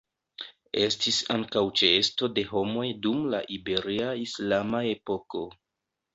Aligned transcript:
Estis 0.85 1.19
ankaŭ 1.33 1.63
ĉeesto 1.81 2.29
de 2.39 2.45
homoj 2.55 2.87
dum 3.05 3.21
la 3.35 3.43
Iberia 3.59 4.09
islama 4.25 4.83
epoko. 4.97 5.45